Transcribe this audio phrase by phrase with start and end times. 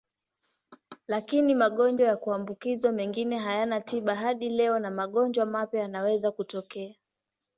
[1.07, 6.95] Lakini magonjwa ya kuambukizwa mengine hayana tiba hadi leo na magonjwa mapya yanaweza kutokea.